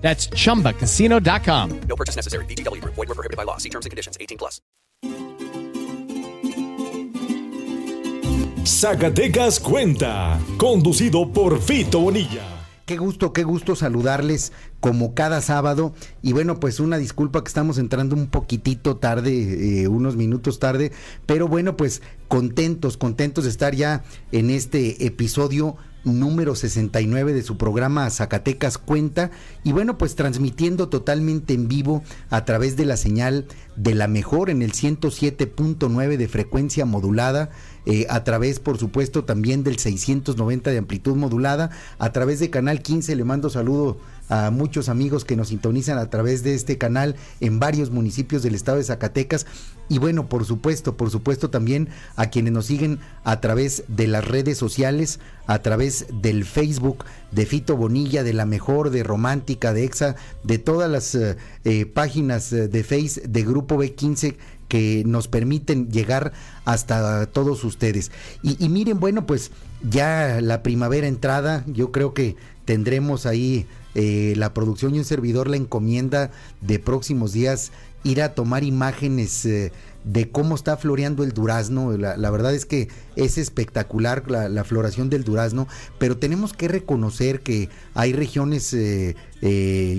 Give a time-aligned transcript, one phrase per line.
[0.00, 1.80] That's chumbacasino.com.
[1.88, 2.44] No purchase necessary.
[2.46, 2.94] VGW Group.
[2.96, 3.58] Void were prohibited by law.
[3.58, 4.18] See terms and conditions.
[4.20, 4.60] 18 plus.
[8.64, 12.60] Zacatecas Cuenta, conducido por Fito Bonilla.
[12.86, 15.94] Qué gusto, qué gusto saludarles como cada sábado.
[16.22, 20.92] Y bueno, pues una disculpa que estamos entrando un poquitito tarde, eh, unos minutos tarde.
[21.26, 27.56] Pero bueno, pues contentos, contentos de estar ya en este episodio número 69 de su
[27.56, 29.30] programa Zacatecas Cuenta.
[29.64, 34.50] Y bueno pues transmitiendo totalmente en vivo a través de la señal de la mejor
[34.50, 37.50] en el 107.9 de frecuencia modulada
[37.90, 41.70] eh, a través por supuesto también del 690 de amplitud modulada.
[41.98, 46.08] A través de canal 15 le mando saludo a muchos amigos que nos sintonizan a
[46.08, 49.44] través de este canal en varios municipios del estado de Zacatecas.
[49.88, 54.24] Y bueno, por supuesto, por supuesto también a quienes nos siguen a través de las
[54.24, 59.82] redes sociales, a través del Facebook de Fito Bonilla, de La Mejor, de Romántica, de
[59.82, 60.14] Exa,
[60.44, 64.36] de todas las eh, eh, páginas de Face de Grupo B15
[64.70, 66.32] que nos permiten llegar
[66.64, 68.12] hasta todos ustedes.
[68.42, 69.50] Y, miren, bueno, pues
[69.82, 73.66] ya la primavera entrada, yo creo que tendremos ahí
[73.96, 77.72] eh, la producción y un servidor la encomienda de próximos días
[78.04, 79.72] ir a tomar imágenes eh,
[80.04, 81.96] de cómo está floreando el durazno.
[81.96, 85.66] La, verdad es que es espectacular la, floración del durazno,
[85.98, 89.14] pero tenemos que reconocer que hay regiones eh,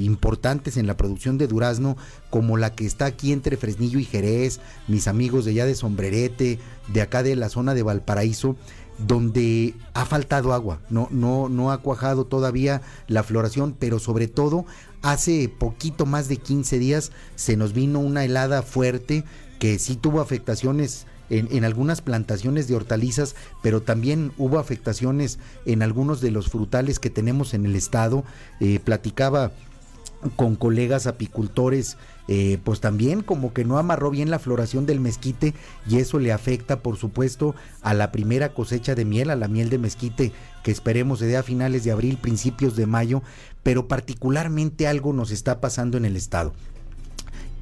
[0.02, 1.98] importantes en la producción de durazno,
[2.30, 6.60] como la que está aquí entre Fresnillo y Jerez, mis amigos de allá de Sombrerete,
[6.94, 8.56] de acá de la zona de Valparaíso
[9.08, 14.66] donde ha faltado agua, no, no, no ha cuajado todavía la floración, pero sobre todo
[15.01, 19.23] hace poquito más de 15 días se nos vino una helada fuerte
[19.59, 26.19] que sí tuvo afectaciones en, algunas plantaciones de hortalizas, pero también hubo afectaciones en algunos
[26.19, 28.25] de los frutales que tenemos en el estado.
[28.59, 29.53] Eh, platicaba
[30.36, 35.54] con colegas apicultores eh, pues también como que no amarró bien la floración del mezquite
[35.88, 39.70] y eso le afecta por supuesto a la primera cosecha de miel, a la miel
[39.70, 40.31] de mezquite
[40.64, 43.22] que esperemos se dé a finales de abril, principios de mayo,
[43.64, 46.54] pero particularmente algo nos está pasando en el estado.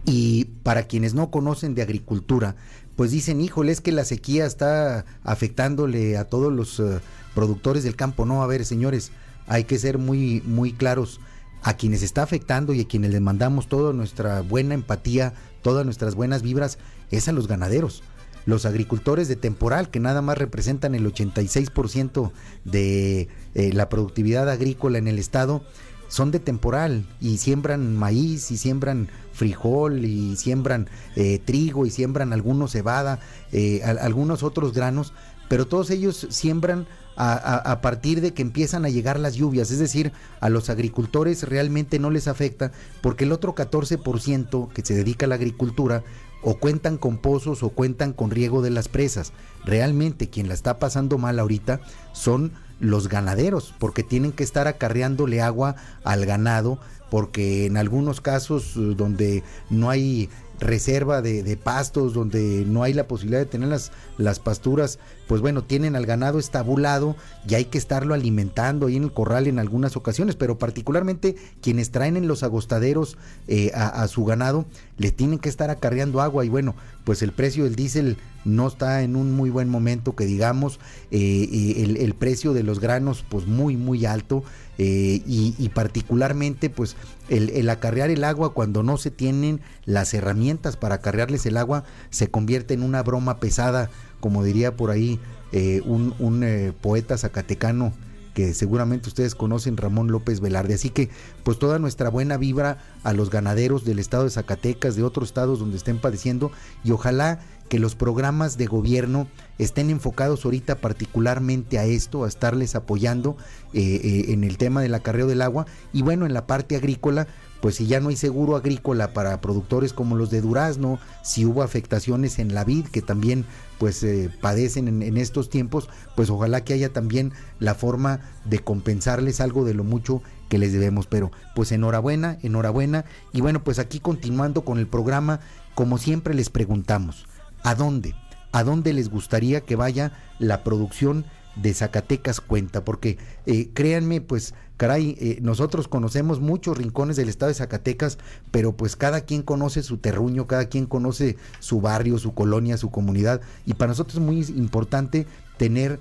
[0.05, 2.55] Y para quienes no conocen de agricultura,
[2.95, 6.99] pues dicen, híjole, es que la sequía está afectándole a todos los eh,
[7.33, 8.25] productores del campo.
[8.25, 9.11] No, a ver, señores,
[9.47, 11.19] hay que ser muy, muy claros
[11.63, 16.15] a quienes está afectando y a quienes les mandamos toda nuestra buena empatía, todas nuestras
[16.15, 16.77] buenas vibras,
[17.11, 18.03] es a los ganaderos.
[18.45, 22.31] Los agricultores de temporal, que nada más representan el 86%
[22.63, 25.63] de eh, la productividad agrícola en el estado,
[26.07, 32.33] son de temporal y siembran maíz y siembran frijol y siembran eh, trigo y siembran
[32.33, 33.19] algunos cebada,
[33.51, 35.13] eh, algunos otros granos,
[35.49, 36.87] pero todos ellos siembran
[37.21, 41.99] a, partir de que empiezan a llegar las lluvias, es decir, a los agricultores realmente
[41.99, 42.71] no les afecta
[43.01, 46.03] porque el otro 14% que se dedica a la agricultura
[46.41, 49.33] o cuentan con pozos o cuentan con riego de las presas.
[49.65, 51.81] Realmente quien la está pasando mal ahorita
[52.13, 56.79] son los ganaderos, porque tienen que estar acarreándole agua al ganado,
[57.11, 63.07] porque en algunos casos eh, donde no hay reserva de, pastos, donde no hay la
[63.07, 67.15] posibilidad de tener las, las pasturas, pues bueno, tienen al ganado estabulado
[67.47, 71.91] y hay que estarlo alimentando ahí en el corral en algunas ocasiones, pero particularmente quienes
[71.91, 73.17] traen en los agostaderos
[73.47, 74.65] eh, a, su ganado,
[74.97, 79.03] le tienen que estar acarreando agua y bueno, pues el precio del diésel no está
[79.03, 80.79] en un muy buen momento, que digamos,
[81.11, 84.43] eh, el, el, precio de los granos pues muy, muy alto.
[84.81, 86.95] Eh, y, particularmente pues
[87.27, 92.29] el, acarrear el agua cuando no se tienen las herramientas para acarrearles el agua se
[92.29, 93.89] convierte en una broma pesada,
[94.21, 95.19] como diría por ahí
[95.51, 97.91] eh, un, eh, poeta zacatecano
[98.39, 100.75] que seguramente ustedes conocen, Ramón López Velarde.
[100.75, 101.09] Así que,
[101.43, 105.59] pues toda nuestra buena vibra a los ganaderos del estado de Zacatecas, de otros estados
[105.59, 106.49] donde estén padeciendo,
[106.85, 109.27] y ojalá que los programas de gobierno
[109.57, 113.35] estén enfocados ahorita particularmente a esto, a estarles apoyando
[113.73, 117.27] eh, eh, en el tema del acarreo del agua y bueno, en la parte agrícola,
[117.61, 121.61] pues si ya no hay seguro agrícola para productores como los de durazno, si hubo
[121.63, 123.45] afectaciones en la vid que también
[123.77, 128.59] pues eh, padecen en, en, estos tiempos, pues ojalá que haya también la forma de
[128.59, 131.07] compensarles algo de lo mucho que les debemos.
[131.07, 133.05] Pero pues enhorabuena, enhorabuena.
[133.31, 135.39] Y bueno, pues aquí continuando con el programa,
[135.75, 137.25] como siempre les preguntamos,
[137.63, 138.15] ¿a dónde?
[138.51, 141.25] ¿A dónde les gustaría que vaya la producción
[141.61, 142.83] de Zacatecas Cuenta?
[142.83, 148.17] Porque eh, créanme, pues caray, eh, nosotros conocemos muchos rincones del estado de Zacatecas,
[148.49, 152.89] pero pues cada quien conoce su terruño, cada quien conoce su barrio, su colonia, su
[152.89, 155.27] comunidad, y para nosotros es muy importante
[155.57, 155.99] tener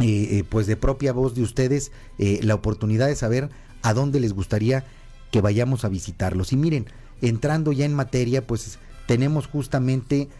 [0.00, 3.50] eh, eh, pues de propia voz de ustedes la oportunidad de saber
[3.82, 4.84] a dónde les gustaría
[5.30, 6.54] que vayamos a visitarlos.
[6.54, 6.86] Y miren,
[7.20, 10.30] entrando ya en materia, pues tenemos justamente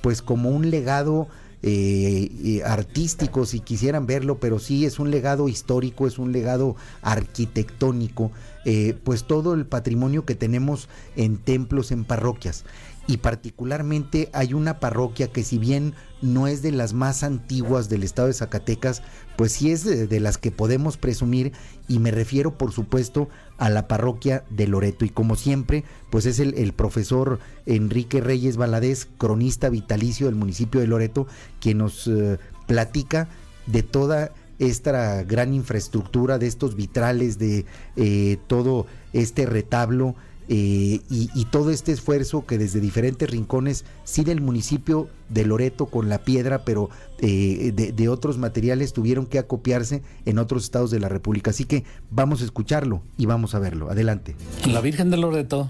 [0.00, 1.28] pues como un legado
[1.62, 6.76] eh, eh, artístico, si quisieran verlo, pero sí es un legado histórico, es un legado
[7.02, 8.30] arquitectónico,
[8.64, 12.64] eh, pues todo el patrimonio que tenemos en templos, en parroquias
[13.08, 18.02] y particularmente hay una parroquia que si bien no es de las más antiguas del
[18.04, 19.02] estado de Zacatecas,
[19.36, 21.52] pues sí es de, las que podemos presumir
[21.88, 25.06] y me refiero por supuesto a la parroquia de Loreto.
[25.06, 30.78] Y como siempre pues es el, el profesor Enrique Reyes Valadez, cronista vitalicio del municipio
[30.78, 31.26] de Loreto,
[31.60, 33.30] quien nos eh, platica
[33.66, 37.64] de toda esta gran infraestructura, de estos vitrales, de
[37.96, 40.14] eh, todo este retablo
[40.50, 46.08] eh, y, todo este esfuerzo que desde diferentes rincones, sí del municipio de Loreto con
[46.08, 46.88] la piedra, pero
[47.20, 51.50] eh, de, de, otros materiales tuvieron que acopiarse en otros estados de la República.
[51.50, 53.90] Así que vamos a escucharlo y vamos a verlo.
[53.90, 54.36] Adelante.
[54.66, 55.68] La Virgen de Loreto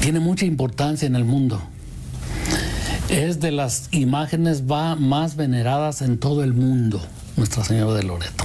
[0.00, 1.60] tiene mucha importancia en el mundo.
[3.08, 7.00] Es de las imágenes más veneradas en todo el mundo,
[7.36, 8.44] Nuestra Señora de Loreto.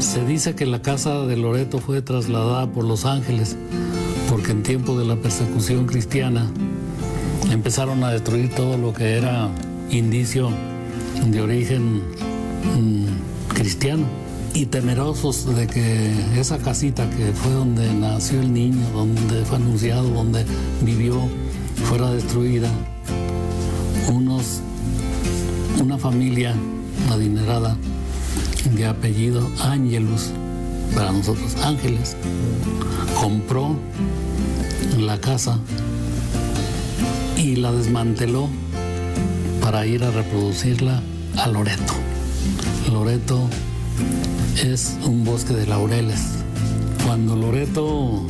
[0.00, 3.56] Se dice que la casa de Loreto fue trasladada por los ángeles
[4.30, 6.50] porque en tiempo de la persecución cristiana
[7.52, 9.50] empezaron a destruir todo lo que era
[9.90, 10.50] indicio
[11.26, 11.98] de origen
[12.78, 13.06] mmm,
[13.54, 14.06] cristiano.
[14.54, 16.10] Y temerosos de que
[16.40, 20.44] esa casita que fue donde nació el niño, donde fue anunciado, donde
[20.80, 21.20] vivió,
[21.84, 22.70] fuera destruida,
[24.08, 24.60] unos,
[25.80, 26.54] una familia
[27.10, 27.76] adinerada
[28.64, 30.30] de apellido Ángelus,
[30.94, 32.16] para nosotros Ángeles,
[33.18, 33.76] compró
[34.98, 35.58] la casa
[37.36, 38.48] y la desmanteló
[39.62, 41.02] para ir a reproducirla
[41.38, 41.94] a Loreto.
[42.92, 43.48] Loreto
[44.62, 46.20] es un bosque de laureles.
[47.06, 48.26] Cuando Loreto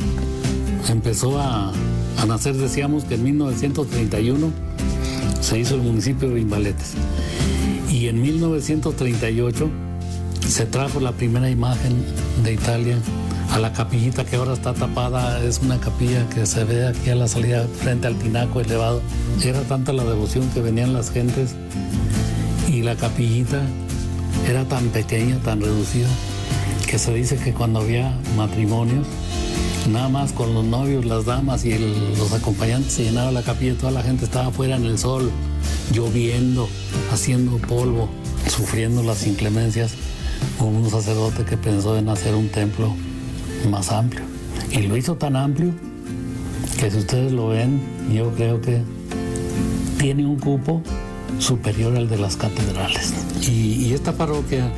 [0.87, 1.73] empezó a,
[2.17, 4.51] a, nacer, decíamos que en 1931
[5.41, 6.93] se hizo el municipio de Vimbaletes.
[7.89, 9.90] Y en 1938
[10.47, 12.03] se trajo la primera imagen
[12.43, 12.97] de Italia
[13.51, 15.43] a la capillita que ahora está tapada.
[15.43, 19.01] Es una capilla que se ve aquí a la salida frente al tinaco elevado.
[19.43, 21.55] Era tanta la devoción que venían las gentes
[22.67, 23.61] y la capillita
[24.47, 26.07] era tan pequeña, tan reducida,
[26.87, 29.05] que se dice que cuando había matrimonios,
[29.89, 31.77] nada más con los novios, las damas y
[32.17, 35.31] los acompañantes se llenaba la capilla, toda la gente estaba afuera en el sol,
[35.93, 36.69] lloviendo,
[37.11, 38.09] haciendo polvo,
[38.47, 39.91] sufriendo las inclemencias.
[40.59, 42.95] Hubo un sacerdote que pensó en hacer un templo
[43.69, 44.21] más amplio.
[44.71, 45.73] Y lo hizo tan amplio
[46.79, 48.81] que si ustedes lo ven, yo creo que
[49.97, 50.81] tiene un cupo
[51.39, 53.13] superior al de las catedrales.
[53.47, 54.71] Y, esta parroquia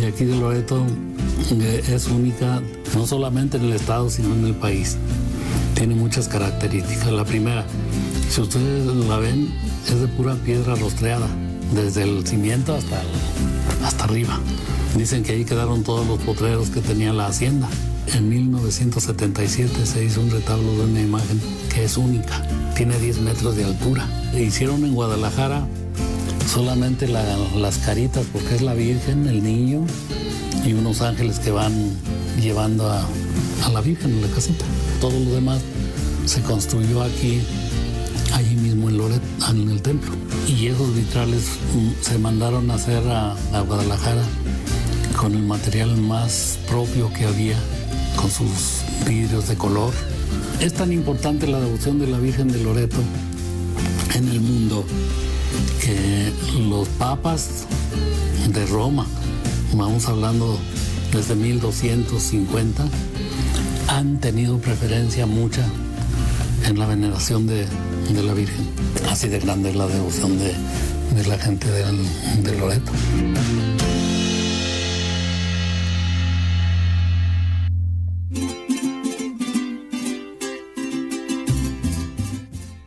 [0.00, 0.84] de aquí de Loreto
[1.50, 2.62] eh, es única
[2.94, 4.96] no solamente en el estado, sino en el país.
[5.74, 7.12] Tiene muchas características.
[7.12, 7.64] La primera,
[8.30, 9.52] si ustedes la ven,
[9.86, 11.28] es de pura piedra rostreada,
[11.74, 13.08] desde el cimiento hasta, el,
[14.00, 14.38] arriba.
[14.96, 17.68] Dicen que ahí quedaron todos los potreros que tenía la hacienda.
[18.14, 21.40] En 1977 se hizo un retablo de una imagen
[21.74, 22.42] que es única,
[22.76, 24.08] tiene 10 metros de altura.
[24.32, 25.66] E hicieron en Guadalajara
[26.46, 27.22] solamente la,
[27.56, 29.84] las caritas, porque es la Virgen, el niño
[30.64, 31.72] y unos ángeles que van
[32.40, 33.04] llevando a,
[33.64, 34.64] a la Virgen en la casita.
[35.00, 35.60] Todo lo demás
[36.24, 37.40] se construyó aquí,
[38.36, 40.12] allí mismo en Loret, en el templo.
[40.46, 41.44] Y esos vitrales
[42.02, 44.22] se mandaron a hacer a, a Guadalajara
[45.16, 47.56] con el material más propio que había,
[48.16, 49.92] con sus vidrios de color.
[50.60, 52.98] Es tan importante la devoción de la Virgen de Loreto
[54.14, 54.84] en el mundo
[55.80, 56.30] que
[56.68, 57.66] los papas
[58.52, 59.06] de Roma,
[59.74, 60.58] vamos hablando
[61.12, 62.86] desde 1250,
[63.88, 65.66] han tenido preferencia mucha
[66.68, 67.66] en la veneración de,
[68.12, 68.66] la Virgen.
[69.08, 70.52] Así de grande es la devoción de,
[71.26, 71.84] la gente de,
[72.42, 72.92] de Loreto.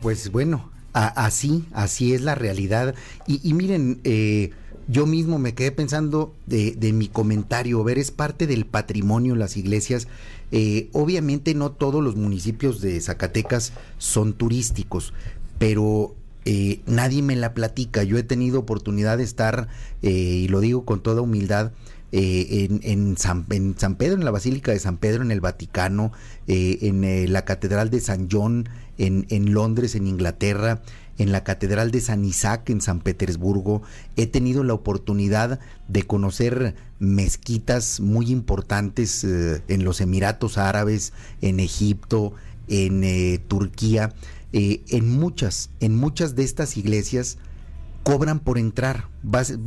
[0.02, 2.94] Pues bueno, así, así es la realidad.
[3.26, 4.50] Y, y miren, eh,
[4.90, 9.56] yo mismo me quedé pensando de, de, mi comentario, ver, es parte del patrimonio las
[9.56, 10.08] iglesias.
[10.50, 15.12] Eh, obviamente no todos los municipios de Zacatecas son turísticos,
[15.58, 18.02] pero eh, nadie me la platica.
[18.02, 19.68] Yo he tenido oportunidad de estar,
[20.02, 21.72] eh, y lo digo con toda humildad,
[22.12, 25.40] eh, en, en, San, en, San, Pedro, en la Basílica de San Pedro, en el
[25.40, 26.10] Vaticano,
[26.48, 28.68] eh, en eh, la Catedral de San John,
[28.98, 30.82] en, en, Londres, en Inglaterra,
[31.20, 33.82] en la Catedral de San Isaac, en San Petersburgo.
[34.16, 41.12] He tenido la oportunidad de conocer mezquitas muy importantes eh, en los Emiratos Árabes,
[41.42, 42.32] en Egipto,
[42.68, 44.14] en eh, Turquía.
[44.52, 47.38] en muchas, en muchas de estas iglesias,
[48.02, 49.08] cobran por entrar.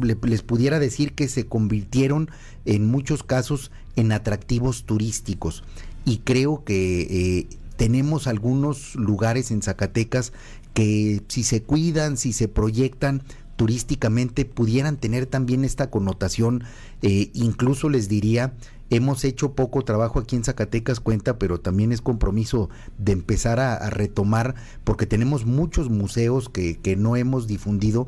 [0.01, 2.29] les pudiera decir que se convirtieron
[2.65, 5.63] en muchos casos en atractivos turísticos.
[6.05, 10.33] Y creo que eh, tenemos algunos lugares en Zacatecas
[10.73, 13.23] que si se cuidan, si se proyectan
[13.55, 16.63] turísticamente, pudieran tener también esta connotación.
[17.01, 18.53] Eh, incluso les diría,
[18.89, 23.89] hemos hecho poco trabajo aquí en Zacatecas, cuenta, pero también es compromiso de empezar a,
[23.89, 28.07] retomar, porque tenemos muchos museos que, que, no hemos difundido.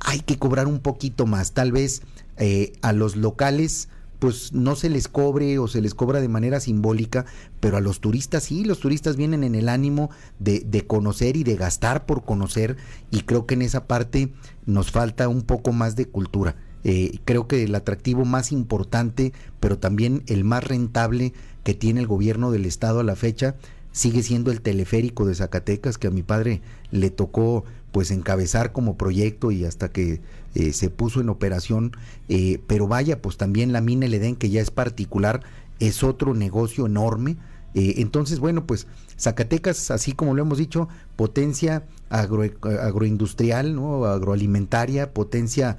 [0.00, 2.02] Hay que cobrar un poquito más, tal vez
[2.36, 3.88] eh, a los locales
[4.20, 7.26] pues no se les cobre o se les cobra de manera simbólica,
[7.58, 11.42] pero a los turistas sí, los turistas vienen en el ánimo de, de, conocer y
[11.42, 12.76] de gastar por conocer
[13.10, 14.32] y creo que en esa parte
[14.66, 16.54] nos falta un poco más de cultura.
[16.84, 22.06] Eh, creo que el atractivo más importante, pero también el más rentable que tiene el
[22.06, 23.56] gobierno del estado a la fecha,
[23.92, 28.96] sigue siendo el teleférico de Zacatecas, que a mi padre le tocó pues encabezar como
[28.96, 30.20] proyecto y hasta que
[30.54, 31.92] eh, se puso en operación,
[32.28, 35.42] eh, pero vaya, pues también la mina El que ya es particular,
[35.78, 37.36] es otro negocio enorme.
[37.74, 44.06] Eh, entonces, bueno, pues Zacatecas, así como lo hemos dicho, potencia agro, agroindustrial, ¿no?
[44.06, 45.76] agroalimentaria, potencia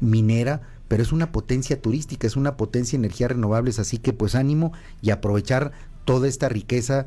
[0.00, 4.36] minera, pero es una potencia turística, es una potencia de energías renovables, así que pues
[4.36, 4.72] ánimo
[5.02, 5.72] y aprovechar
[6.04, 7.06] toda esta riqueza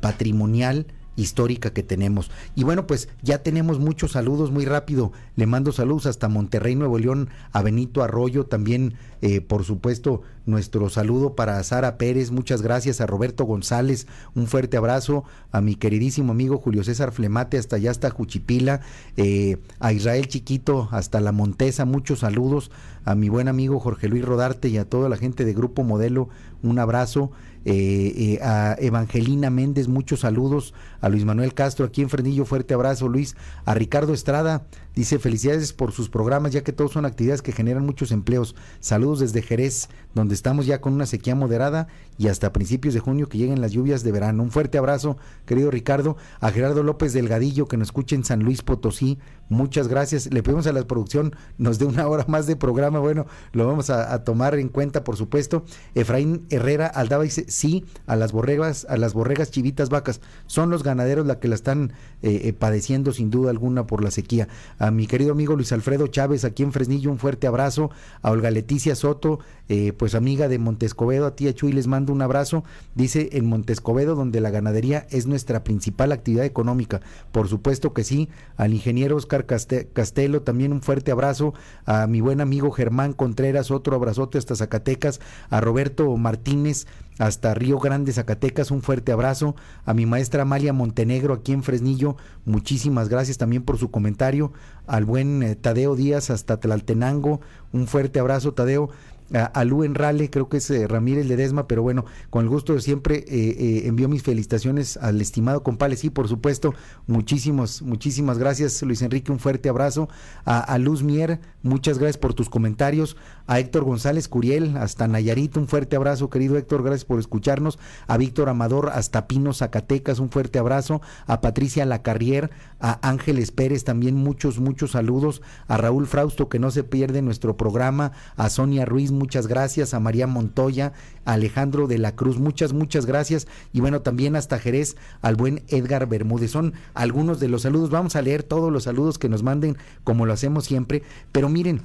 [0.00, 2.30] patrimonial histórica que tenemos.
[2.54, 5.12] Y bueno, pues ya tenemos muchos saludos muy rápido.
[5.36, 10.90] Le mando saludos hasta Monterrey, Nuevo León, a Benito Arroyo, también eh, por supuesto nuestro
[10.90, 16.32] saludo para Sara Pérez, muchas gracias a Roberto González, un fuerte abrazo a mi queridísimo
[16.32, 18.82] amigo Julio César Flemate, hasta allá hasta Juchipila,
[19.16, 22.70] eh, a Israel Chiquito, hasta La Montesa, muchos saludos,
[23.06, 26.28] a mi buen amigo Jorge Luis Rodarte y a toda la gente de Grupo Modelo,
[26.62, 27.30] un abrazo.
[27.66, 32.74] Eh, eh, a Evangelina Méndez, muchos saludos, a Luis Manuel Castro aquí en Frenillo, fuerte
[32.74, 37.40] abrazo Luis, a Ricardo Estrada, dice felicidades por sus programas, ya que todos son actividades
[37.40, 38.54] que generan muchos empleos.
[38.80, 43.28] Saludos desde Jerez, donde estamos ya con una sequía moderada y hasta principios de junio
[43.28, 44.42] que lleguen las lluvias de verano.
[44.42, 45.16] Un fuerte abrazo,
[45.46, 49.18] querido Ricardo, a Gerardo López Delgadillo, que nos escucha en San Luis Potosí,
[49.48, 50.32] muchas gracias.
[50.32, 53.90] Le pedimos a la producción nos dé una hora más de programa, bueno, lo vamos
[53.90, 55.64] a, tomar en cuenta, por supuesto.
[55.94, 60.20] Efraín Herrera Aldaba dice, sí a las borregas, a las borregas chivitas vacas.
[60.46, 64.10] Son los ganaderos la que la están eh, eh, padeciendo sin duda alguna por la
[64.10, 64.48] sequía.
[64.78, 67.90] A mi querido amigo Luis Alfredo Chávez aquí en Fresnillo, un fuerte abrazo.
[68.22, 72.22] A Olga Leticia Soto, eh, pues amiga de Montescobedo, a tía Chuy les mando un
[72.22, 72.64] abrazo.
[72.94, 77.00] Dice en Montescobedo, donde la ganadería es nuestra principal actividad económica.
[77.32, 78.28] Por supuesto que sí.
[78.56, 81.54] Al ingeniero Oscar Castelo, también un fuerte abrazo.
[81.84, 85.20] A mi buen amigo Germán Contreras, otro abrazote hasta Zacatecas.
[85.50, 86.86] A Roberto Martínez,
[87.18, 89.54] hasta Río Grande, Zacatecas, un fuerte abrazo.
[89.84, 94.52] A mi maestra Amalia Montenegro aquí en Fresnillo, muchísimas gracias también por su comentario.
[94.86, 97.40] Al buen eh, Tadeo Díaz hasta Tlaltenango,
[97.72, 98.90] un fuerte abrazo Tadeo
[99.32, 102.80] a, Lu Enrale, creo que es eh, Ramírez Ledesma, pero bueno, con el gusto de
[102.80, 106.74] siempre eh, eh, envío mis felicitaciones al estimado compale, sí, por supuesto,
[107.06, 110.08] muchísimos, muchísimas gracias Luis Enrique, un fuerte abrazo,
[110.44, 113.16] a, Luz Mier, muchas gracias por tus comentarios,
[113.48, 118.16] a Héctor González Curiel, hasta Nayarit, un fuerte abrazo, querido Héctor, gracias por escucharnos, a
[118.16, 124.14] Víctor Amador, hasta Pino Zacatecas, un fuerte abrazo, a Patricia Lacarrier, a Ángeles Pérez, también
[124.14, 129.10] muchos, muchos saludos, a Raúl Frausto, que no se pierde nuestro programa, a Sonia Ruiz,
[129.10, 130.92] muchas gracias, a María Montoya,
[131.24, 136.08] Alejandro de la Cruz, muchas, muchas gracias, y bueno, también hasta Jerez, al buen Edgar
[136.08, 136.50] Bermúdez.
[136.50, 140.26] Son algunos de los saludos, vamos a leer todos los saludos que nos manden, como
[140.26, 141.02] lo hacemos siempre,
[141.32, 141.82] pero miren,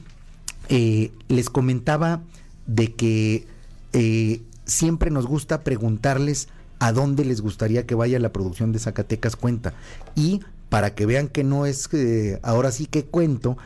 [0.70, 2.22] eh, les comentaba
[2.68, 3.48] de que
[3.94, 9.36] eh, siempre nos gusta preguntarles a dónde les gustaría que vaya la producción de Zacatecas
[9.36, 9.74] Cuenta.
[10.16, 13.58] Y para que vean que no es eh, ahora sí que cuento,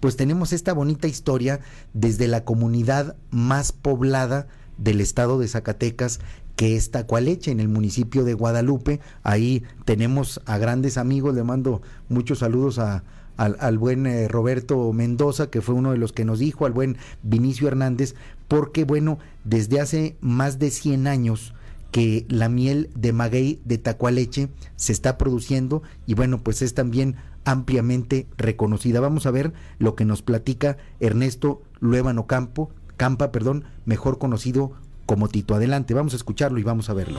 [0.00, 1.60] pues tenemos esta bonita historia
[1.94, 4.46] desde la comunidad más poblada
[4.80, 6.18] del estado de Zacatecas,
[6.56, 9.00] que es Tacualeche, en el municipio de Guadalupe.
[9.22, 13.04] Ahí tenemos a grandes amigos, le mando muchos saludos a,
[13.36, 16.98] al, buen eh, Roberto Mendoza, que fue uno de los que nos dijo, al buen
[17.22, 18.14] Vinicio Hernández,
[18.48, 21.54] porque bueno, desde hace más de 100 años
[21.90, 27.16] que la miel de maguey de tacualeche se está produciendo y bueno, pues es también
[27.44, 29.00] ampliamente reconocida.
[29.00, 32.70] Vamos a ver lo que nos platica Ernesto Luébano Campo,
[33.00, 34.72] Campa, perdón, mejor conocido
[35.06, 35.54] como Tito.
[35.54, 37.18] Adelante, vamos a escucharlo y vamos a verlo.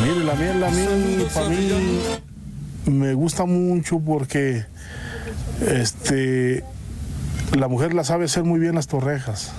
[0.00, 1.68] Mire, la miel, la miel para mí
[2.86, 4.66] me gusta mucho porque
[5.66, 6.62] este
[7.58, 9.52] la mujer la sabe hacer muy bien las torrejas.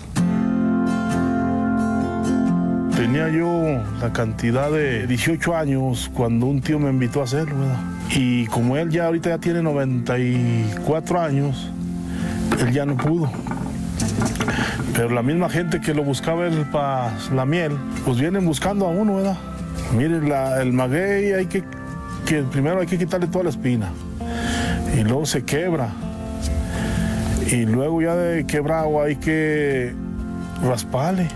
[2.96, 7.66] Tenía yo la cantidad de 18 años cuando un tío me invitó a hacerlo.
[8.16, 11.70] Y como él ya ahorita ya tiene 94 años,
[12.58, 13.30] él ya no pudo.
[14.98, 17.72] Pero la misma gente que lo buscaba para la miel,
[18.04, 19.38] pues vienen buscando a uno, ¿verdad?
[19.96, 21.64] Mire, la- el maguey hay que,
[22.52, 23.92] primero hay que quitarle toda la espina.
[24.98, 25.90] Y luego se quebra.
[27.52, 29.94] Y luego ya de quebrado hay que
[30.68, 31.28] rasparle.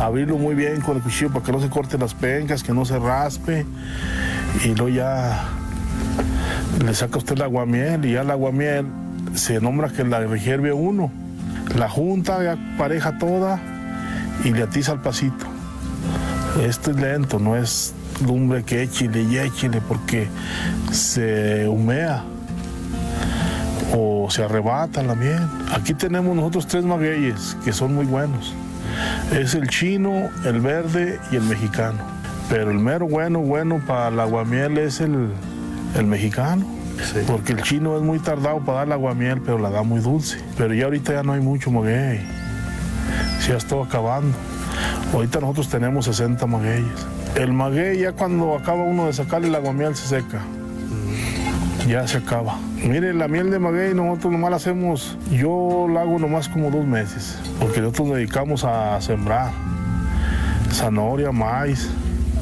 [0.00, 2.84] Abrirlo muy bien con el cuchillo para que no se corten las pencas, que no
[2.84, 3.64] se raspe.
[4.64, 5.44] Y luego ya
[6.84, 8.86] le saca usted el aguamiel y ya el aguamiel
[9.34, 11.12] se nombra que la rejerve uno.
[11.76, 13.58] La junta, ya pareja toda
[14.44, 15.46] y le atiza al pasito.
[16.62, 17.94] Esto es lento, no es
[18.26, 20.28] lumbre que échile y échile porque
[20.90, 22.24] se humea
[23.94, 25.40] o se arrebata la miel.
[25.72, 28.54] Aquí tenemos nosotros tres magueyes que son muy buenos.
[29.32, 31.98] Es el chino, el verde y el mexicano.
[32.50, 35.30] Pero el mero bueno, bueno para el aguamiel es el,
[35.96, 36.66] el mexicano.
[37.26, 40.38] Porque el chino es muy tardado para dar el aguamiel, pero la da muy dulce.
[40.56, 42.20] Pero ya ahorita ya no hay mucho maguey.
[43.40, 44.36] Se ya está acabando.
[45.12, 47.06] Ahorita nosotros tenemos 60 magueyes.
[47.34, 50.42] El maguey ya cuando acaba uno de sacarle el aguamiel se seca.
[51.88, 52.58] Ya se acaba.
[52.76, 56.84] Mire, la miel de maguey nosotros nomás la hacemos, yo la hago nomás como dos
[56.84, 59.50] meses, porque nosotros nos dedicamos a sembrar
[60.72, 61.90] zanahoria, maíz,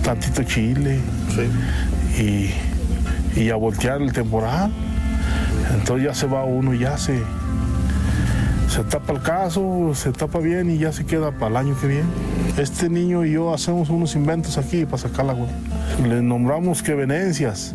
[0.03, 1.01] tantito chile
[2.19, 2.51] y,
[3.41, 4.71] y a voltear el temporal.
[5.75, 7.19] Entonces ya se va uno y ya se,
[8.69, 11.87] se tapa el caso, se tapa bien y ya se queda para el año que
[11.87, 12.09] viene.
[12.59, 15.47] Este niño y yo hacemos unos inventos aquí para sacar la agua.
[16.07, 17.75] Le nombramos que venencias.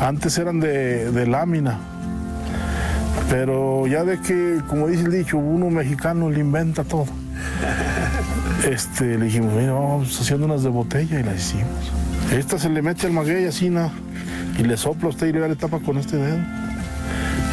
[0.00, 1.78] Antes eran de, de lámina.
[3.30, 7.06] Pero ya de que, como dice el dicho, uno mexicano le inventa todo.
[8.68, 11.92] Este, le dijimos, mira, vamos haciendo unas de botella y las hicimos.
[12.32, 13.90] Esta se le mete al maguey así, na,
[14.58, 16.38] y le sopla usted y le tapa con este dedo.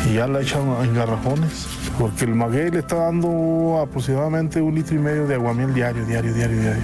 [0.10, 1.68] Y ya la echan en garrafones.
[2.00, 6.34] Porque el maguey le está dando aproximadamente un litro y medio de aguamiel diario, diario,
[6.34, 6.84] diario, diario.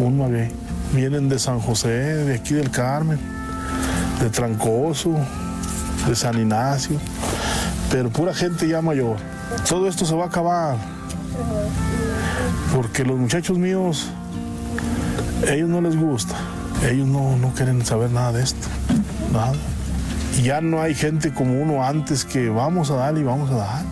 [0.00, 0.50] Un maguey.
[0.92, 3.18] Vienen de San José, de aquí del Carmen,
[4.20, 5.14] de Trancoso,
[6.06, 6.98] de San Ignacio,
[7.90, 9.16] pero pura gente ya mayor.
[9.68, 10.76] Todo esto se va a acabar.
[12.74, 14.08] Porque los muchachos míos,
[15.48, 16.34] ellos no les gusta.
[16.88, 18.68] Ellos no, no quieren saber nada de esto.
[19.32, 19.52] Nada.
[20.38, 23.56] Y ya no hay gente como uno antes que vamos a darle y vamos a
[23.56, 23.88] darle.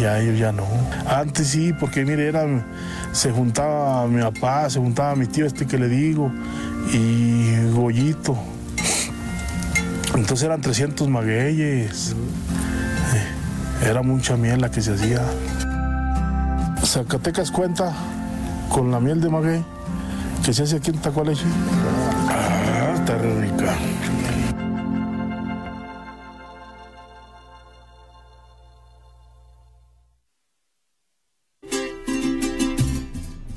[0.00, 0.66] Ya ellos ya no.
[1.06, 2.64] Antes sí, porque mire, eran,
[3.12, 6.32] se juntaba mi papá, se juntaba mi tío este que le digo,
[6.92, 8.36] y Goyito.
[10.14, 12.14] Entonces eran 300 magueyes.
[13.14, 15.22] Eh, Era mucha miel la que se hacía.
[16.84, 17.92] Zacatecas cuenta
[18.68, 19.64] con la miel de maguey
[20.44, 21.44] que se hace aquí en Tacualeche.
[22.28, 23.76] Ah, está rica.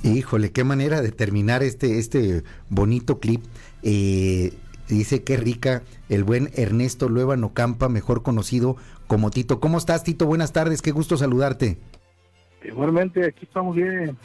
[0.05, 3.41] Híjole, qué manera de terminar este, este bonito clip.
[3.81, 4.53] Eh,
[4.87, 9.59] dice qué rica el buen Ernesto Luébano Campa, mejor conocido como Tito.
[9.59, 10.27] ¿Cómo estás, Tito?
[10.27, 11.79] Buenas tardes, qué gusto saludarte.
[12.63, 14.15] Igualmente, aquí estamos bien.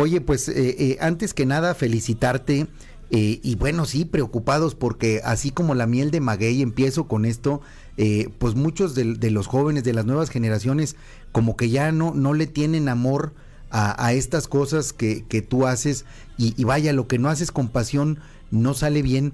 [0.00, 2.66] Oye, pues eh, eh, antes que nada felicitarte
[3.10, 7.60] eh, y bueno, sí, preocupados porque así como la miel de maguey, empiezo con esto,
[7.98, 10.96] eh, pues muchos de, de los jóvenes, de las nuevas generaciones,
[11.30, 13.34] como que ya no, no le tienen amor
[13.70, 16.04] a, a estas cosas que, que tú haces
[16.38, 18.18] y, y vaya, lo que no haces con pasión
[18.50, 19.32] no sale bien.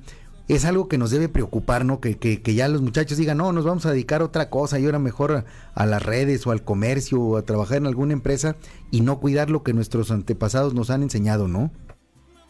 [0.49, 2.01] Es algo que nos debe preocupar, ¿no?
[2.01, 4.79] Que, que, que ya los muchachos digan, no, nos vamos a dedicar a otra cosa
[4.79, 8.12] y ahora mejor a, a las redes o al comercio o a trabajar en alguna
[8.12, 8.57] empresa
[8.90, 11.71] y no cuidar lo que nuestros antepasados nos han enseñado, ¿no?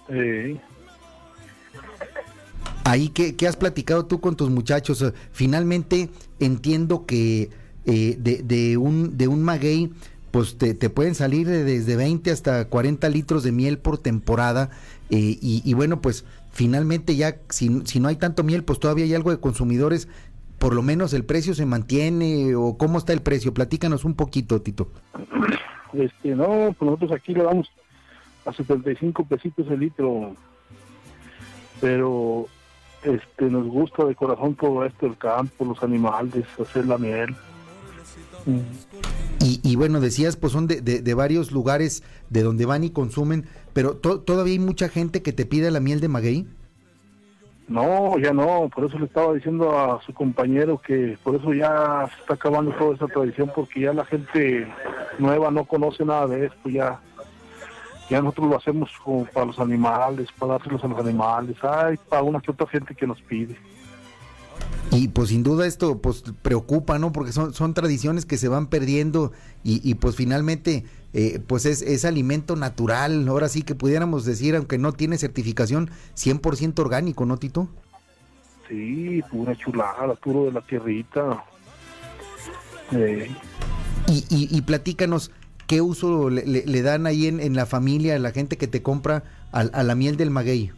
[0.09, 0.59] Sí.
[2.85, 5.05] Ahí, ¿qué, qué has platicado tú con tus muchachos?
[5.31, 6.09] Finalmente
[6.41, 7.51] entiendo que
[7.85, 9.93] eh, de, de un, de un maguey,
[10.33, 14.71] pues te, te pueden salir de- desde 20 hasta 40 litros de miel por temporada.
[15.11, 19.05] eh, y, y bueno, pues finalmente ya, si, si no hay tanto miel, pues todavía
[19.05, 20.09] hay algo de consumidores.
[20.59, 23.53] Por lo menos el precio se mantiene o cómo está el precio.
[23.53, 24.89] Platícanos un poquito, Tito.
[25.93, 27.69] este, no, pues nosotros aquí le damos
[28.47, 30.35] a 75 pesitos el litro,
[31.81, 32.47] pero
[33.03, 37.35] este nos gusta de corazón todo esto, el campo, los animales, hacer la miel.
[39.45, 43.97] Y, bueno, decías, pues son de, de- varios lugares de donde van y consumen, pero
[43.97, 46.47] to- todavía hay mucha gente que te pide la miel de maguey.
[47.69, 52.07] No, ya no, por eso le estaba diciendo a su compañero que por eso ya
[52.15, 54.67] se está acabando toda esa tradición porque ya la gente
[55.19, 57.01] nueva no conoce nada de esto, ya
[58.11, 62.23] ya nosotros lo hacemos como para los animales, para dárselos a los animales, hay para
[62.23, 63.57] una que otra gente que nos pide.
[64.91, 67.13] Y pues sin duda esto pues preocupa, ¿no?
[67.13, 69.33] Porque son, son tradiciones que se van perdiendo
[69.65, 74.55] y, y, pues finalmente eh, pues es, es alimento natural, ahora sí que pudiéramos decir,
[74.55, 77.69] aunque no tiene certificación, 100% orgánico, ¿no, Tito?
[78.69, 81.43] Sí, pura chulada, puro de la tierrita.
[82.93, 83.31] Eh,
[84.09, 85.31] Y, y, y platícanos,
[85.67, 88.67] ¿qué uso le, le- le dan ahí en, en la familia, a la gente que
[88.67, 90.71] te compra a, a la miel del maguey?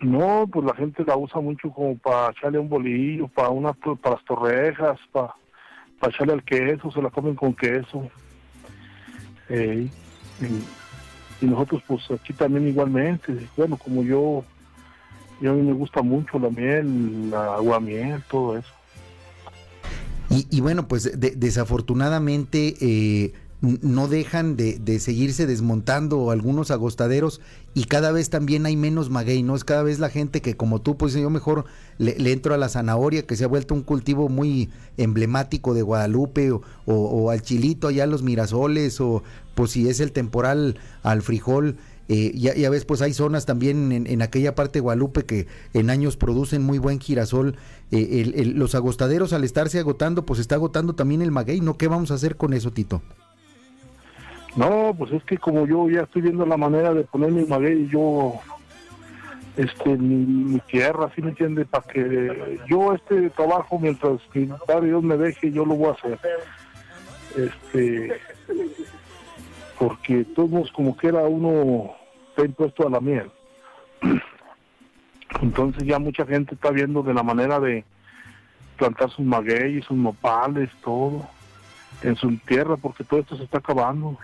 [0.00, 4.16] No, pues la gente la usa mucho como para echarle un bolillo, para una, para
[4.16, 5.34] las torrejas, para,
[5.98, 8.08] para echarle al queso, se la comen con queso.
[9.48, 9.90] Y,
[11.40, 14.44] nosotros pues aquí también igualmente, bueno, como yo,
[15.40, 18.68] yo a mí me gusta mucho la miel, la aguamiel, todo eso.
[20.30, 27.40] Y, y bueno, pues de- desafortunadamente eh, no dejan de, de seguirse desmontando algunos agostaderos
[27.74, 29.56] y cada vez también hay menos maguey, ¿no?
[29.56, 31.64] Es cada vez la gente que como tú, pues yo mejor
[31.98, 36.52] le, entro a la zanahoria, que se ha vuelto un cultivo muy emblemático de Guadalupe,
[36.52, 39.22] o, o- al chilito allá los mirasoles, o
[39.54, 41.76] pues si es el temporal al frijol.
[42.08, 45.48] Eh, ya, ya ves, pues hay zonas también en, en aquella parte de Guadalupe que
[45.74, 47.56] en años producen muy buen girasol.
[47.90, 51.76] Eh, el- el- los agostaderos al estarse agotando, pues está agotando también el maguey, ¿no?
[51.76, 53.02] ¿Qué vamos a hacer con eso, Tito?
[54.56, 57.86] No, pues es que como yo ya estoy viendo la manera de poner mi maguey,
[57.88, 58.40] yo,
[59.56, 61.66] este, mi, mi tierra, ¿sí me entiende?
[61.66, 65.92] Para que yo este trabajo, mientras mi padre Dios me deje, yo lo voy a
[65.92, 66.18] hacer.
[67.36, 68.18] Este,
[69.78, 71.92] porque todos como que era uno
[72.30, 73.30] está impuesto a la miel.
[75.42, 77.84] Entonces ya mucha gente está viendo de la manera de
[78.78, 81.28] plantar sus magueyes, sus nopales, todo
[82.02, 84.18] en su tierra, porque todo esto se está acabando.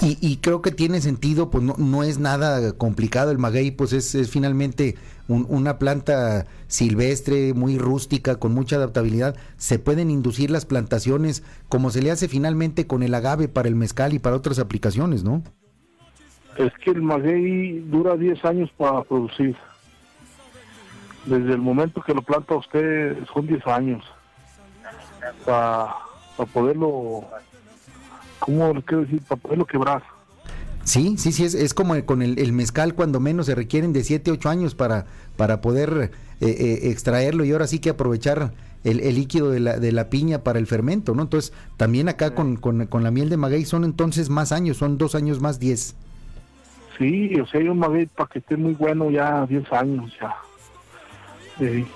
[0.00, 3.92] Y, y creo que tiene sentido, pues no, no es nada complicado el maguey, pues
[3.92, 4.96] es, es finalmente
[5.28, 9.36] un- una planta silvestre, muy rústica, con mucha adaptabilidad.
[9.56, 13.76] Se pueden inducir las plantaciones como se le hace finalmente con el agave para el
[13.76, 15.42] mezcal y para otras aplicaciones, ¿no?
[16.56, 19.56] es que el maguey dura 10 años para producir.
[21.26, 24.04] Desde el momento que lo planta usted son 10 años.
[25.44, 25.94] Para
[26.52, 27.24] poderlo,
[28.44, 29.20] ¿cómo le quiero decir?
[29.22, 30.02] Para poderlo quebrar.
[30.84, 34.04] Sí, sí, sí, es, es como con el, el mezcal cuando menos se requieren de
[34.04, 38.52] 7, 8 años para, para poder eh, eh, extraerlo y ahora sí que aprovechar
[38.84, 41.22] el, el líquido de la, de la piña para el fermento, ¿no?
[41.22, 44.98] Entonces, también acá con, con, con la miel de maguey son entonces más años, son
[44.98, 45.96] dos años más 10.
[46.98, 50.36] Sí, o sea, hay un maguey para que esté muy bueno ya 10 años ya.
[51.58, 51.86] Sí.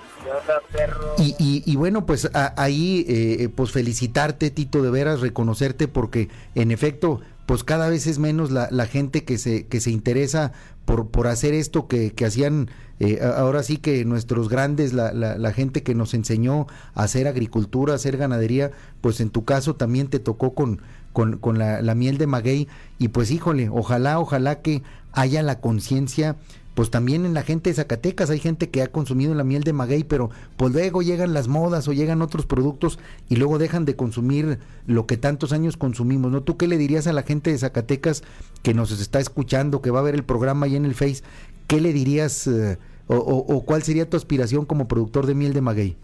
[1.18, 7.20] Y, y, bueno, pues ahí, eh, pues felicitarte, Tito, de veras, reconocerte, porque en efecto,
[7.46, 10.52] pues cada vez es menos la, gente que se, que se interesa
[10.84, 15.36] por, por hacer esto que, que hacían, eh, ahora sí que nuestros grandes, la, la,
[15.38, 19.76] la gente que nos enseñó a hacer agricultura, a hacer ganadería, pues en tu caso
[19.76, 24.18] también te tocó con, con, con la, la miel de maguey, y pues híjole, ojalá,
[24.20, 26.36] ojalá que haya la conciencia
[26.78, 29.72] pues también en la gente de Zacatecas hay gente que ha consumido la miel de
[29.72, 33.96] maguey, pero pues luego llegan las modas o llegan otros productos y luego dejan de
[33.96, 36.44] consumir lo que tantos años consumimos, ¿no?
[36.44, 38.22] ¿Tú qué le dirías a la gente de Zacatecas
[38.62, 41.24] que nos está escuchando, que va a ver el programa ahí en el Face?
[41.66, 45.96] ¿Qué le dirías eh, o, cuál sería tu aspiración como productor de miel de maguey?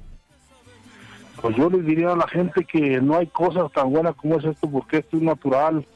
[1.40, 4.44] Pues yo les diría a la gente que no hay cosas tan buenas como es
[4.44, 5.86] esto, porque esto es natural,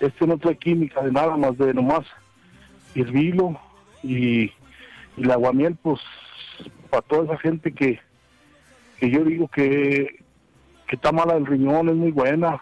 [0.00, 2.06] esto no trae química de nada más de nomás
[2.94, 3.60] hervirlo
[4.04, 4.52] y,
[5.16, 6.00] y el aguamiel, pues
[6.90, 7.98] para toda esa gente que,
[8.98, 10.22] que yo digo que,
[10.86, 12.60] que está mala del riñón, es muy buena,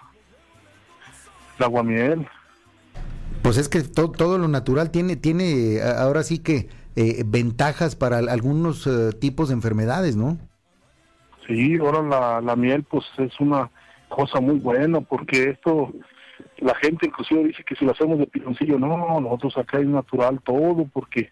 [1.59, 2.26] el aguamiel.
[3.42, 8.18] Pues es que to- todo lo natural tiene, tiene ahora sí que eh, ventajas para
[8.18, 10.38] algunos eh, tipos de enfermedades, ¿no?
[11.46, 13.68] Sí, ahora la, la miel pues es una
[14.09, 15.92] cosa muy buena porque esto,
[16.59, 20.40] la gente inclusive dice que si lo hacemos de piloncillo, no, nosotros acá es natural
[20.44, 21.31] todo porque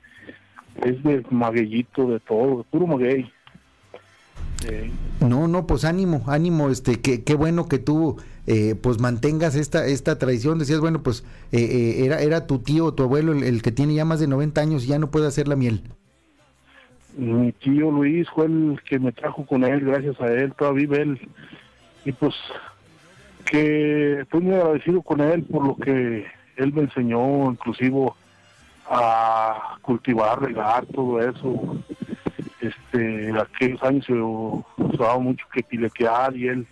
[0.84, 3.30] es de magueyito, de todo, de puro maguey.
[4.66, 9.54] Eh, No, no, pues ánimo, ánimo, este, que, qué bueno que tú eh, pues mantengas
[9.54, 13.42] esta, esta tradición, decías, bueno, pues eh, eh, era, era tu tío, tu abuelo, el,
[13.42, 15.82] el que tiene ya más de 90 años y ya no puede hacer la miel.
[17.16, 21.02] mi tío Luis fue el que me trajo con él, gracias a él, todavía vive
[21.02, 21.28] él.
[22.04, 22.34] Y pues
[23.50, 26.24] que estoy muy agradecido con él por lo que
[26.56, 28.12] él me enseñó, inclusive
[28.88, 31.82] a cultivar, regar, todo eso.
[32.60, 36.66] Este, aquellos años se usaba mucho que pilequear y él,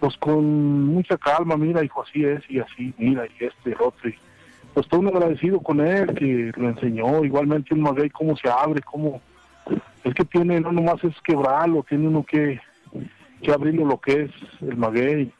[0.00, 4.08] pues con mucha calma, mira, hijo, así es y así, mira, y este, el otro.
[4.08, 4.14] Y,
[4.72, 8.80] pues estoy muy agradecido con él que lo enseñó, igualmente un maguey, cómo se abre,
[8.80, 9.20] cómo
[10.04, 12.58] es que tiene, no nomás es quebrarlo, tiene uno que,
[13.42, 14.30] que abrirlo lo que es
[14.62, 15.30] el maguey.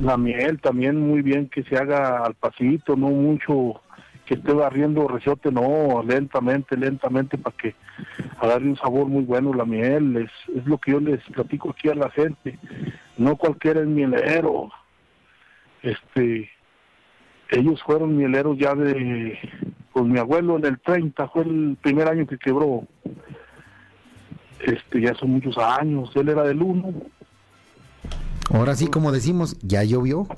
[0.00, 3.80] La miel también muy bien que se haga al pasito, no mucho
[4.26, 7.74] que esté barriendo reciote, no, lentamente, lentamente para que
[8.38, 11.88] agarre un sabor muy bueno la miel, es, es lo que yo les platico aquí
[11.88, 12.58] a la gente,
[13.16, 14.70] no cualquiera es mielero,
[15.82, 16.50] este,
[17.50, 19.38] ellos fueron mieleros ya de,
[19.92, 22.82] pues mi abuelo en el 30 fue el primer año que quebró,
[24.58, 26.92] este, ya son muchos años, él era del 1,
[28.50, 30.28] Ahora sí, como decimos, ya llovió,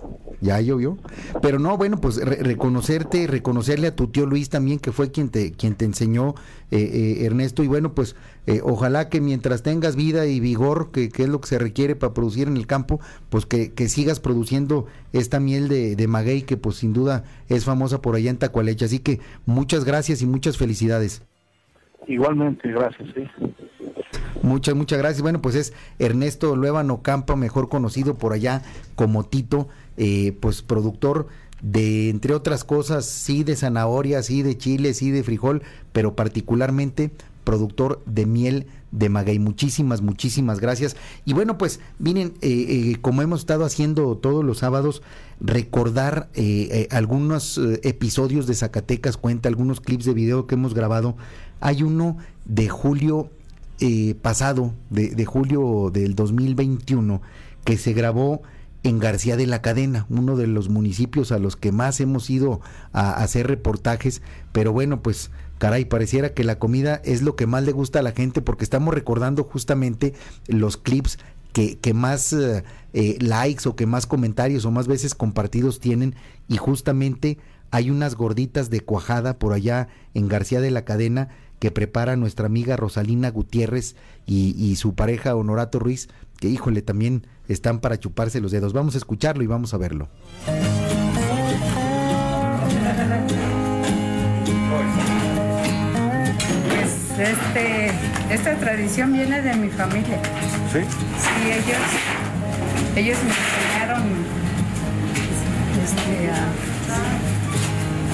[0.40, 0.96] ya llovió.
[1.42, 5.28] Pero no, bueno, pues re- reconocerte, reconocerle a tu tío Luis también, que fue quien
[5.28, 6.34] te, quien te enseñó,
[6.70, 6.78] eh,
[7.20, 7.62] eh, Ernesto.
[7.62, 8.16] Y bueno, pues
[8.46, 11.96] eh, ojalá que mientras tengas vida y vigor, que, que es lo que se requiere
[11.96, 16.42] para producir en el campo, pues que, que sigas produciendo esta miel de, de maguey,
[16.42, 18.86] que pues sin duda es famosa por allá en Tacualeche.
[18.86, 21.22] Así que muchas gracias y muchas felicidades.
[22.06, 23.30] igualmente, gracias, ¿eh?
[24.42, 25.22] Muchas, muchas gracias.
[25.22, 28.62] Bueno, pues es Ernesto Luébano Campa, mejor conocido por allá
[28.94, 31.28] como Tito, eh, pues productor
[31.60, 37.10] de, entre otras cosas, sí de zanahoria, sí de chile, sí de frijol, pero particularmente
[37.42, 39.38] productor de miel de maguey.
[39.38, 40.96] Muchísimas, muchísimas gracias.
[41.24, 45.02] Y bueno, pues miren, eh, eh, como hemos estado haciendo todos los sábados,
[45.40, 50.74] recordar eh, eh, algunos eh, episodios de Zacatecas Cuenta, algunos clips de video que hemos
[50.74, 51.16] grabado.
[51.60, 53.30] Hay uno de julio
[53.80, 57.20] eh, pasado, de, de julio del 2021,
[57.64, 58.42] que se grabó
[58.82, 62.60] en García de la Cadena, uno de los municipios a los que más hemos ido
[62.92, 67.64] a, hacer reportajes, pero bueno, pues caray, pareciera que la comida es lo que más
[67.64, 70.14] le gusta a la gente porque estamos recordando justamente
[70.46, 71.18] los clips
[71.52, 72.62] que, que más eh,
[72.92, 76.14] eh, likes o que más comentarios o más veces compartidos tienen.
[76.46, 77.38] Y justamente
[77.70, 82.46] hay unas gorditas de cuajada por allá en García de la Cadena que prepara nuestra
[82.46, 88.40] amiga Rosalina Gutiérrez y, y su pareja Honorato Ruiz, que híjole, también están para chuparse
[88.40, 88.72] los dedos.
[88.72, 90.08] Vamos a escucharlo y vamos a verlo.
[96.68, 97.90] Pues este,
[98.30, 100.20] esta tradición viene de mi familia.
[100.72, 100.80] ¿Sí?
[100.80, 101.78] Sí, ellos,
[102.96, 104.02] ellos me enseñaron
[105.82, 107.17] este, a,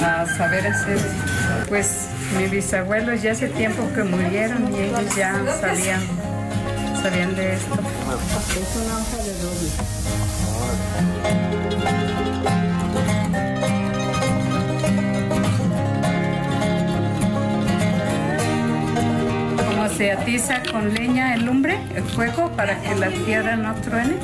[0.03, 0.99] a saber hacer.
[1.69, 6.01] Pues mis bisabuelos ya hace tiempo que murieron y ellos ya sabían,
[7.03, 7.75] sabían de esto.
[7.75, 9.35] Es una hoja de
[19.97, 24.17] se atiza con leña el lumbre, el fuego, para que la tierra no truene,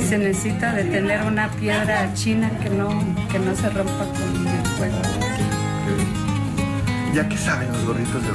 [0.00, 2.88] se necesita de tener una piedra china que no,
[3.30, 4.96] que no se rompa con el fuego.
[7.14, 8.28] ¿Ya que saben los gorritos de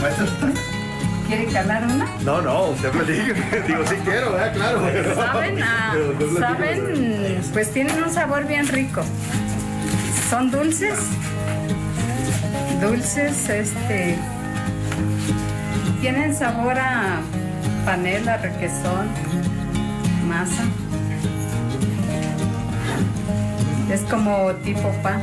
[0.00, 0.26] Maestro,
[1.28, 2.06] ¿Quiere calar una?
[2.24, 3.34] No, no, usted platique.
[3.66, 4.52] Digo, sí quiero, ¿verdad?
[4.52, 5.14] Claro.
[5.14, 5.54] Saben,
[6.18, 9.02] Pero saben, pues tienen un sabor bien rico.
[10.28, 10.98] Son dulces,
[12.80, 14.18] dulces, este,
[16.00, 17.20] tienen sabor a
[17.84, 19.08] panela, requesón,
[20.28, 20.62] masa.
[23.90, 25.22] Es como tipo pan.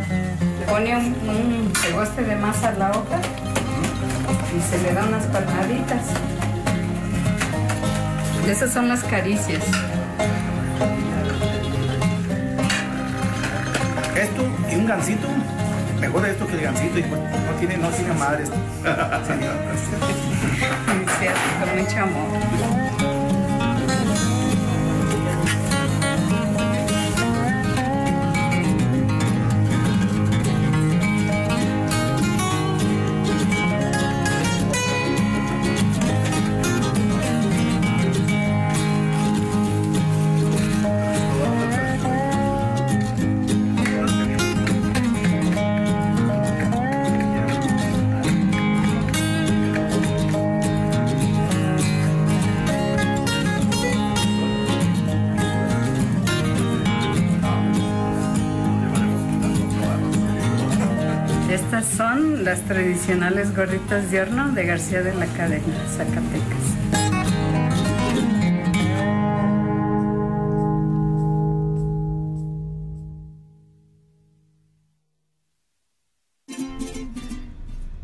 [0.69, 3.19] Pone un, un pegoste de masa a la hoja
[4.56, 6.06] y se le da unas palmaditas.
[8.48, 9.63] Esas son las caricias.
[14.15, 15.28] Esto y un gansito.
[16.00, 17.00] Mejor esto que el gansito.
[17.00, 18.56] Y no tiene, no tiene madre esto.
[21.19, 22.98] Se hace con mucho amor.
[62.80, 66.78] Tradicionales gorditas de horno de García de la Cadena, Zacatecas.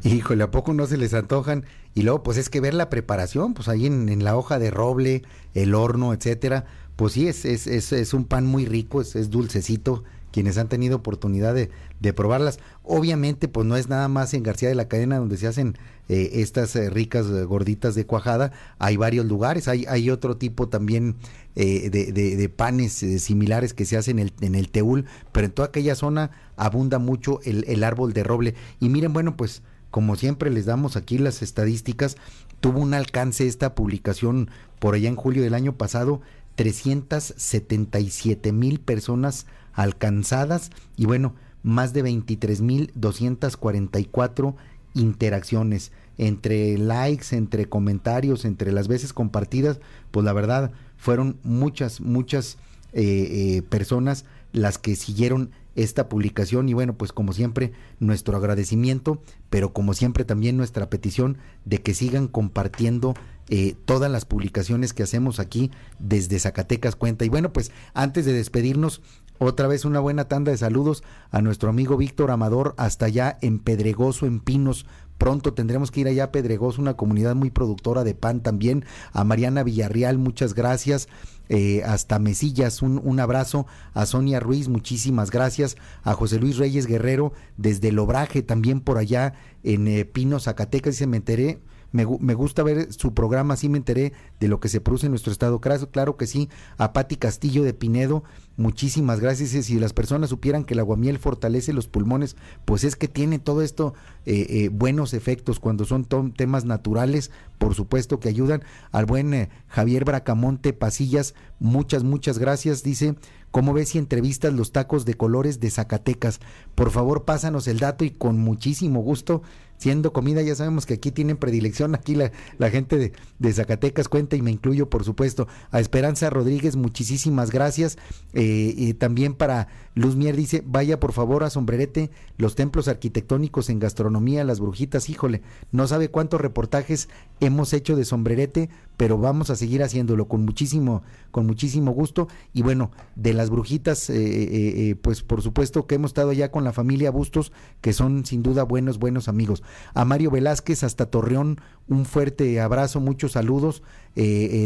[0.03, 1.63] Híjole, ¿a poco no se les antojan?
[1.93, 5.23] Y luego, pues es que ver la preparación, pues ahí en, la hoja de roble,
[5.53, 6.65] el horno, etcétera,
[6.97, 10.03] pues sí, es, es, es, un pan muy rico, es dulcecito,
[10.35, 11.69] quienes han tenido oportunidad de,
[12.13, 12.59] probarlas.
[12.83, 15.77] Obviamente, pues no es nada más en García de la Cadena donde se hacen
[16.09, 21.15] eh, estas eh, ricas eh, gorditas de cuajada, hay varios lugares, hay, otro tipo también
[21.55, 25.69] eh, de, panes similares que se hacen en el, en el Teúl, pero en toda
[25.69, 28.55] aquella zona abunda mucho el, el árbol de roble.
[28.81, 32.17] Y miren, bueno, pues como siempre les damos aquí las estadísticas,
[32.59, 36.19] tuvo un alcance esta publicación por allá en julio del año pasado,
[36.55, 39.45] 377 mil personas
[39.75, 44.55] alcanzadas y bueno, más de 23 mil 244
[44.93, 49.79] interacciones entre likes, entre comentarios, entre las veces compartidas,
[50.11, 52.57] pues la verdad fueron muchas, muchas
[52.93, 59.21] eh, eh, personas las que siguieron esta publicación y bueno, pues como siempre nuestro agradecimiento,
[59.49, 63.13] pero como siempre también nuestra petición de que sigan compartiendo
[63.49, 67.25] eh, todas las publicaciones que hacemos aquí desde Zacatecas Cuenta.
[67.25, 69.01] Y bueno, pues antes de despedirnos,
[69.37, 73.59] otra vez una buena tanda de saludos a nuestro amigo Víctor Amador hasta allá en
[73.59, 74.85] Pedregoso, en Pinos.
[75.17, 78.85] Pronto tendremos que ir allá a Pedregoso, una comunidad muy productora de pan también.
[79.13, 81.07] A Mariana Villarreal, muchas gracias.
[81.47, 86.87] Eh, hasta Mesillas, un, un, abrazo a Sonia Ruiz, muchísimas gracias, a José Luis Reyes
[86.87, 91.59] Guerrero desde el Obraje, también por allá en eh, Pino, Zacatecas, y se me enteré,
[91.95, 95.13] me, me, gusta ver su programa, así me enteré de lo que se produce en
[95.13, 98.23] nuestro estado, claro, claro que sí, a Pati Castillo de Pinedo,
[98.57, 103.07] muchísimas gracias, si las personas supieran que el aguamiel fortalece los pulmones, pues es que
[103.07, 103.93] tiene todo esto
[104.25, 109.49] eh, eh, buenos efectos cuando son temas naturales, por supuesto que ayudan, al buen eh,
[109.67, 113.15] Javier Bracamonte Pasillas, muchas, muchas gracias, dice,
[113.55, 116.41] ¿Cómo ves si entrevistas los tacos de colores de Zacatecas?
[116.75, 119.43] Por favor, pásanos el dato y con muchísimo gusto,
[119.77, 124.35] siendo comida, ya sabemos que aquí tienen predilección, aquí la, la gente de, Zacatecas cuenta
[124.35, 125.47] y me incluyo, por supuesto.
[125.71, 127.97] A Esperanza Rodríguez, muchísimas gracias.
[128.33, 133.69] Eh, y también para Luz Mier dice, vaya por favor a Sombrerete, los templos arquitectónicos
[133.69, 137.07] en gastronomía, las brujitas, híjole, no sabe cuántos reportajes
[137.39, 142.27] hemos hecho de Sombrerete, pero vamos a seguir haciéndolo con muchísimo, con muchísimo gusto.
[142.53, 146.51] Y bueno, de las brujitas, eh, eh, eh, pues por supuesto que hemos estado ya
[146.51, 149.63] con la familia Bustos, que son sin duda buenos, buenos amigos.
[149.93, 153.83] A Mario Velázquez hasta Torreón, un fuerte abrazo, muchos saludos.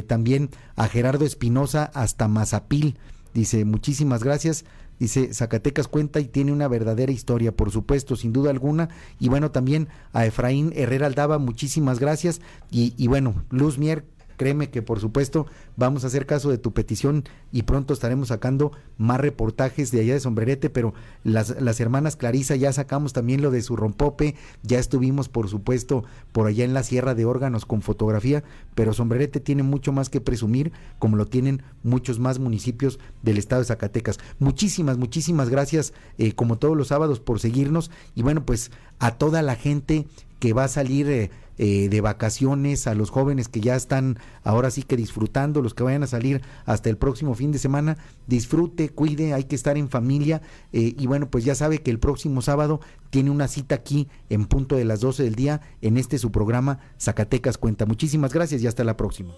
[0.07, 2.97] también a Gerardo Espinosa hasta Mazapil.
[3.33, 4.65] Dice, muchísimas gracias.
[4.99, 8.89] Dice, Zacatecas cuenta y tiene una verdadera historia, por supuesto, sin duda alguna.
[9.17, 12.41] Y bueno, también a Efraín Herrera Aldaba, muchísimas gracias.
[12.69, 14.03] Y, y bueno, Luz Mier,
[14.39, 18.71] créeme que por supuesto vamos a hacer caso de tu petición y pronto estaremos sacando
[18.97, 20.93] más reportajes de allá de Sombrerete, pero
[21.25, 26.06] las, las hermanas Clarisa ya sacamos también lo de su rompope, ya estuvimos por supuesto
[26.32, 30.21] por allá en la Sierra de Órganos con fotografía, pero Sombrerete tiene mucho más que
[30.21, 34.19] presumir, como lo tienen muchos más municipios del estado de Zacatecas.
[34.39, 39.41] Muchísimas, muchísimas gracias, eh, como todos los sábados, por seguirnos y bueno, pues a toda
[39.41, 40.08] la gente
[40.39, 41.30] que va a salir eh,
[41.62, 45.84] eh, de vacaciones, a los jóvenes que ya están ahora sí que disfrutando, los que
[45.84, 47.97] vayan a salir hasta el próximo fin de semana,
[48.28, 51.99] disfrute, cuide, hay que estar en familia eh, y bueno, pues ya sabe que el
[51.99, 56.17] próximo sábado tiene una cita aquí en punto de las 12 del día en este
[56.17, 57.86] su programa Zacatecas Cuenta.
[57.86, 59.34] Muchísimas gracias y hasta la próxima.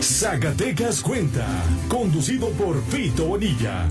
[0.00, 1.46] Zacatecas Cuenta,
[1.88, 3.90] conducido por Fito Bonilla.